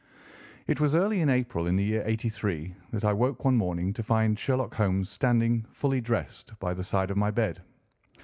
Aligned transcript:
It 0.65 0.79
was 0.79 0.95
early 0.95 1.21
in 1.21 1.29
April 1.29 1.67
in 1.67 1.75
the 1.75 1.83
year 1.83 2.01
'83 2.03 2.73
that 2.89 3.05
I 3.05 3.13
woke 3.13 3.45
one 3.45 3.55
morning 3.55 3.93
to 3.93 4.01
find 4.01 4.33
Sherlock 4.39 4.73
Holmes 4.73 5.11
standing, 5.11 5.63
fully 5.73 6.01
dressed, 6.01 6.57
by 6.59 6.73
the 6.73 6.83
side 6.83 7.11
of 7.11 7.17
my 7.17 7.29
bed. 7.29 7.61